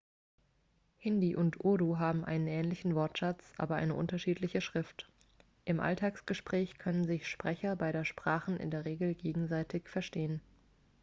hindi 0.97 1.35
und 1.35 1.63
urdu 1.63 1.99
haben 1.99 2.25
einen 2.25 2.47
ähnlichen 2.47 2.95
wortschatz 2.95 3.53
aber 3.57 3.75
eine 3.75 3.93
unterschiedliche 3.93 4.59
schrift 4.59 5.07
im 5.63 5.79
alltagsgespräch 5.79 6.79
können 6.79 7.05
sich 7.05 7.27
sprecher 7.27 7.75
beider 7.75 8.03
sprachen 8.03 8.57
in 8.57 8.71
der 8.71 8.83
regel 8.85 9.13
gegenseitig 9.13 9.87
verstehen 9.87 10.41